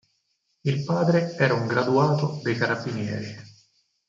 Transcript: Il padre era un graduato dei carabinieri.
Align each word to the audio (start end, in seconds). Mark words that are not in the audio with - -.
Il 0.63 0.83
padre 0.83 1.35
era 1.37 1.53
un 1.53 1.67
graduato 1.67 2.39
dei 2.41 2.55
carabinieri. 2.55 3.35